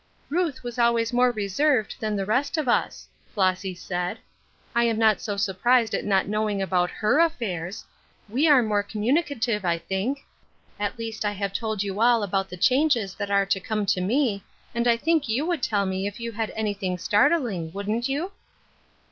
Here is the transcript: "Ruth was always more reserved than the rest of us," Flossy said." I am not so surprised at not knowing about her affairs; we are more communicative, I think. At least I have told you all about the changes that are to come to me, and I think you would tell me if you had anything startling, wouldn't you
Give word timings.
"Ruth 0.29 0.63
was 0.63 0.79
always 0.79 1.13
more 1.13 1.29
reserved 1.29 1.97
than 1.99 2.15
the 2.15 2.25
rest 2.25 2.57
of 2.57 2.67
us," 2.67 3.07
Flossy 3.35 3.75
said." 3.75 4.17
I 4.75 4.83
am 4.85 4.97
not 4.97 5.21
so 5.21 5.37
surprised 5.37 5.93
at 5.93 6.05
not 6.05 6.27
knowing 6.27 6.59
about 6.59 6.89
her 6.89 7.19
affairs; 7.19 7.85
we 8.27 8.47
are 8.47 8.63
more 8.63 8.81
communicative, 8.81 9.63
I 9.63 9.77
think. 9.77 10.25
At 10.79 10.97
least 10.97 11.23
I 11.23 11.33
have 11.33 11.53
told 11.53 11.83
you 11.83 12.01
all 12.01 12.23
about 12.23 12.49
the 12.49 12.57
changes 12.57 13.13
that 13.13 13.29
are 13.29 13.45
to 13.45 13.59
come 13.59 13.85
to 13.85 14.01
me, 14.01 14.43
and 14.73 14.87
I 14.87 14.97
think 14.97 15.29
you 15.29 15.45
would 15.45 15.61
tell 15.61 15.85
me 15.85 16.07
if 16.07 16.19
you 16.19 16.31
had 16.31 16.49
anything 16.55 16.97
startling, 16.97 17.71
wouldn't 17.71 18.09
you 18.09 18.31